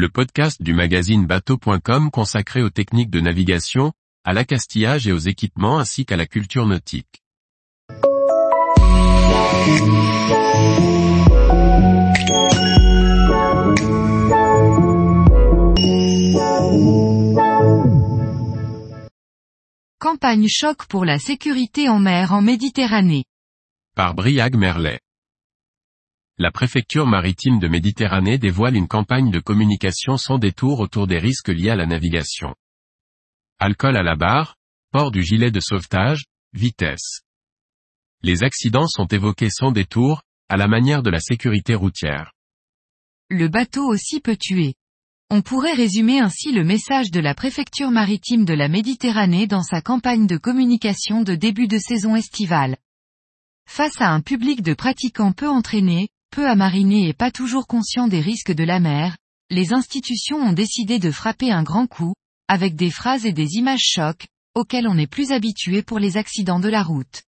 le 0.00 0.08
podcast 0.08 0.62
du 0.62 0.72
magazine 0.72 1.26
bateau.com 1.26 2.10
consacré 2.10 2.62
aux 2.62 2.70
techniques 2.70 3.10
de 3.10 3.20
navigation, 3.20 3.92
à 4.24 4.32
l'accastillage 4.32 5.06
et 5.06 5.12
aux 5.12 5.18
équipements 5.18 5.78
ainsi 5.78 6.06
qu'à 6.06 6.16
la 6.16 6.24
culture 6.24 6.64
nautique. 6.64 7.22
Campagne 19.98 20.46
choc 20.48 20.86
pour 20.86 21.04
la 21.04 21.18
sécurité 21.18 21.90
en 21.90 21.98
mer 21.98 22.32
en 22.32 22.40
Méditerranée. 22.40 23.24
Par 23.94 24.14
Briag 24.14 24.56
Merlet. 24.56 25.00
La 26.42 26.50
préfecture 26.50 27.06
maritime 27.06 27.58
de 27.58 27.68
Méditerranée 27.68 28.38
dévoile 28.38 28.74
une 28.74 28.88
campagne 28.88 29.30
de 29.30 29.40
communication 29.40 30.16
sans 30.16 30.38
détour 30.38 30.80
autour 30.80 31.06
des 31.06 31.18
risques 31.18 31.50
liés 31.50 31.68
à 31.68 31.76
la 31.76 31.84
navigation. 31.84 32.54
Alcool 33.58 33.94
à 33.94 34.02
la 34.02 34.16
barre, 34.16 34.56
port 34.90 35.10
du 35.10 35.22
gilet 35.22 35.50
de 35.50 35.60
sauvetage, 35.60 36.24
vitesse. 36.54 37.20
Les 38.22 38.42
accidents 38.42 38.86
sont 38.86 39.04
évoqués 39.04 39.50
sans 39.50 39.70
détour, 39.70 40.22
à 40.48 40.56
la 40.56 40.66
manière 40.66 41.02
de 41.02 41.10
la 41.10 41.20
sécurité 41.20 41.74
routière. 41.74 42.32
Le 43.28 43.48
bateau 43.48 43.84
aussi 43.86 44.20
peut 44.20 44.38
tuer. 44.40 44.76
On 45.28 45.42
pourrait 45.42 45.74
résumer 45.74 46.20
ainsi 46.20 46.52
le 46.52 46.64
message 46.64 47.10
de 47.10 47.20
la 47.20 47.34
préfecture 47.34 47.90
maritime 47.90 48.46
de 48.46 48.54
la 48.54 48.68
Méditerranée 48.68 49.46
dans 49.46 49.62
sa 49.62 49.82
campagne 49.82 50.26
de 50.26 50.38
communication 50.38 51.22
de 51.22 51.34
début 51.34 51.68
de 51.68 51.76
saison 51.76 52.16
estivale. 52.16 52.78
Face 53.68 54.00
à 54.00 54.08
un 54.08 54.22
public 54.22 54.62
de 54.62 54.72
pratiquants 54.72 55.32
peu 55.32 55.46
entraînés, 55.46 56.08
peu 56.30 56.48
amarinés 56.48 57.08
et 57.08 57.12
pas 57.12 57.30
toujours 57.30 57.66
conscients 57.66 58.08
des 58.08 58.20
risques 58.20 58.52
de 58.52 58.64
la 58.64 58.80
mer, 58.80 59.16
les 59.50 59.72
institutions 59.72 60.38
ont 60.38 60.52
décidé 60.52 60.98
de 60.98 61.10
frapper 61.10 61.50
un 61.50 61.62
grand 61.62 61.86
coup, 61.86 62.14
avec 62.48 62.76
des 62.76 62.90
phrases 62.90 63.26
et 63.26 63.32
des 63.32 63.54
images 63.54 63.84
chocs, 63.84 64.26
auxquelles 64.54 64.88
on 64.88 64.98
est 64.98 65.06
plus 65.06 65.32
habitué 65.32 65.82
pour 65.82 65.98
les 65.98 66.16
accidents 66.16 66.60
de 66.60 66.68
la 66.68 66.82
route. 66.82 67.22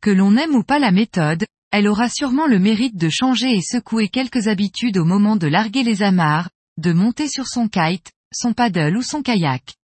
Que 0.00 0.10
l'on 0.10 0.36
aime 0.36 0.54
ou 0.54 0.62
pas 0.62 0.78
la 0.78 0.92
méthode, 0.92 1.44
elle 1.70 1.88
aura 1.88 2.08
sûrement 2.08 2.46
le 2.46 2.58
mérite 2.58 2.96
de 2.96 3.08
changer 3.08 3.56
et 3.56 3.62
secouer 3.62 4.08
quelques 4.08 4.48
habitudes 4.48 4.96
au 4.96 5.04
moment 5.04 5.36
de 5.36 5.46
larguer 5.46 5.82
les 5.82 6.02
amarres, 6.02 6.50
de 6.76 6.92
monter 6.92 7.28
sur 7.28 7.46
son 7.46 7.68
kite, 7.68 8.12
son 8.32 8.52
paddle 8.52 8.96
ou 8.96 9.02
son 9.02 9.22
kayak. 9.22 9.74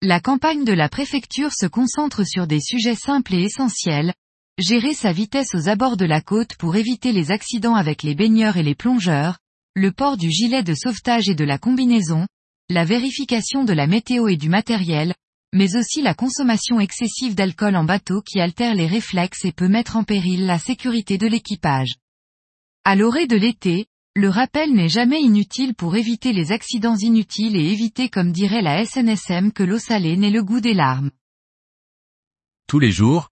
La 0.00 0.20
campagne 0.20 0.64
de 0.64 0.72
la 0.72 0.88
préfecture 0.88 1.52
se 1.52 1.66
concentre 1.66 2.24
sur 2.24 2.46
des 2.46 2.60
sujets 2.60 2.96
simples 2.96 3.34
et 3.34 3.42
essentiels, 3.42 4.14
gérer 4.58 4.94
sa 4.94 5.12
vitesse 5.12 5.54
aux 5.54 5.68
abords 5.68 5.96
de 5.96 6.04
la 6.04 6.20
côte 6.20 6.56
pour 6.56 6.76
éviter 6.76 7.12
les 7.12 7.30
accidents 7.30 7.74
avec 7.74 8.02
les 8.02 8.14
baigneurs 8.14 8.56
et 8.56 8.62
les 8.62 8.74
plongeurs, 8.74 9.38
le 9.74 9.92
port 9.92 10.16
du 10.16 10.30
gilet 10.30 10.62
de 10.62 10.74
sauvetage 10.74 11.28
et 11.28 11.34
de 11.34 11.44
la 11.44 11.58
combinaison, 11.58 12.26
la 12.68 12.84
vérification 12.84 13.64
de 13.64 13.72
la 13.72 13.86
météo 13.86 14.28
et 14.28 14.36
du 14.36 14.48
matériel, 14.48 15.14
mais 15.54 15.76
aussi 15.76 16.02
la 16.02 16.14
consommation 16.14 16.80
excessive 16.80 17.34
d'alcool 17.34 17.76
en 17.76 17.84
bateau 17.84 18.22
qui 18.22 18.40
altère 18.40 18.74
les 18.74 18.86
réflexes 18.86 19.44
et 19.44 19.52
peut 19.52 19.68
mettre 19.68 19.96
en 19.96 20.04
péril 20.04 20.46
la 20.46 20.58
sécurité 20.58 21.18
de 21.18 21.26
l'équipage. 21.26 21.94
À 22.84 22.96
l'orée 22.96 23.26
de 23.26 23.36
l'été, 23.36 23.86
le 24.14 24.28
rappel 24.28 24.74
n'est 24.74 24.88
jamais 24.88 25.22
inutile 25.22 25.74
pour 25.74 25.96
éviter 25.96 26.32
les 26.32 26.52
accidents 26.52 26.96
inutiles 26.96 27.56
et 27.56 27.72
éviter 27.72 28.10
comme 28.10 28.32
dirait 28.32 28.60
la 28.60 28.84
SNSM 28.84 29.52
que 29.52 29.62
l'eau 29.62 29.78
salée 29.78 30.16
n'ait 30.16 30.30
le 30.30 30.42
goût 30.42 30.60
des 30.60 30.74
larmes. 30.74 31.10
Tous 32.66 32.78
les 32.78 32.90
jours, 32.90 33.31